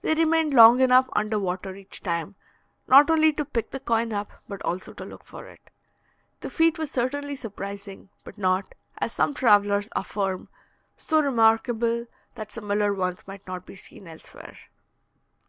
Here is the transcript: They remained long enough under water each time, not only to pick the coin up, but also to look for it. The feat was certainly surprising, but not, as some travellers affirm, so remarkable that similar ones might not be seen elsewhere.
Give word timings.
They 0.00 0.14
remained 0.14 0.54
long 0.54 0.78
enough 0.80 1.08
under 1.14 1.40
water 1.40 1.74
each 1.74 2.00
time, 2.00 2.36
not 2.86 3.10
only 3.10 3.32
to 3.32 3.44
pick 3.44 3.72
the 3.72 3.80
coin 3.80 4.12
up, 4.12 4.30
but 4.46 4.62
also 4.62 4.92
to 4.92 5.04
look 5.04 5.24
for 5.24 5.48
it. 5.48 5.58
The 6.38 6.50
feat 6.50 6.78
was 6.78 6.92
certainly 6.92 7.34
surprising, 7.34 8.08
but 8.22 8.38
not, 8.38 8.76
as 8.98 9.12
some 9.12 9.34
travellers 9.34 9.88
affirm, 9.96 10.48
so 10.96 11.20
remarkable 11.20 12.06
that 12.36 12.52
similar 12.52 12.94
ones 12.94 13.26
might 13.26 13.44
not 13.48 13.66
be 13.66 13.74
seen 13.74 14.06
elsewhere. 14.06 14.56